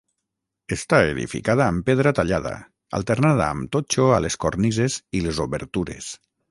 [0.75, 2.55] Està edificada amb pedra tallada,
[3.01, 6.15] alternada amb totxo a les cornises i les obertures.